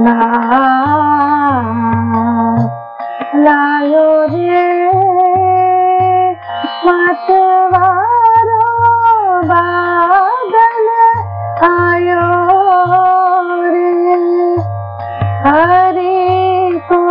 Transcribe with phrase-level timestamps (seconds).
[0.00, 0.18] না
[3.36, 4.66] লায়ো রে
[6.84, 8.64] মাতবারো
[9.48, 10.88] বাদল
[11.74, 12.26] আয়ো
[13.72, 13.92] রে
[15.44, 16.18] হরি
[16.88, 17.02] তো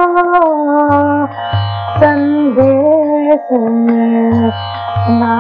[3.41, 4.55] সন্দেশ
[5.19, 5.35] না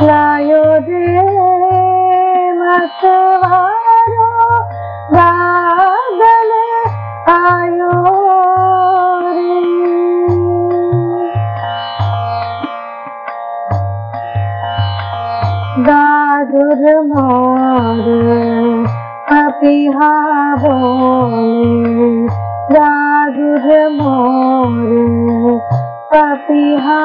[0.00, 1.08] লায়ো রে
[2.60, 3.33] মাতবারো
[16.84, 18.40] মোরে
[19.28, 20.14] পাপিহা
[20.56, 22.12] বলে
[22.70, 23.66] রাগুর
[23.98, 25.06] মোরে
[26.10, 27.02] পাপিহা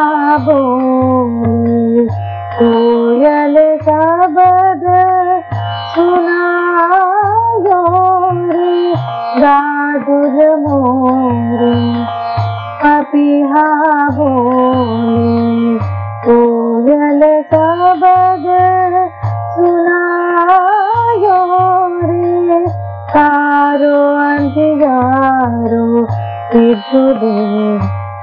[26.50, 27.52] কিছুদিন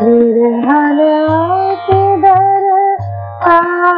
[0.00, 2.80] ধীরে হারে অতিদারে
[3.42, 3.91] পায়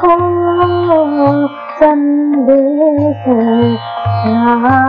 [0.00, 0.18] có
[1.80, 2.62] dân đế
[3.24, 3.40] phù
[4.24, 4.88] là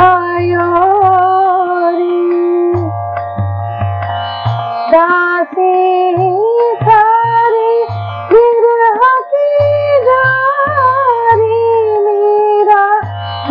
[0.00, 0.68] आयो
[4.92, 5.74] दासी
[6.84, 7.72] सारी
[8.32, 9.02] गिरह
[9.32, 9.48] की
[10.06, 11.60] जारी
[12.06, 12.84] मेरा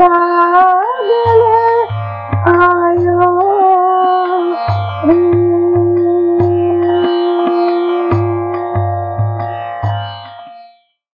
[0.00, 1.39] நாயோரே